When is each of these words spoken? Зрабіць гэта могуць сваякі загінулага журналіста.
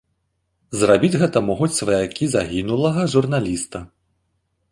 Зрабіць 0.83 1.19
гэта 1.23 1.43
могуць 1.49 1.69
сваякі 1.81 2.31
загінулага 2.35 3.01
журналіста. 3.17 3.79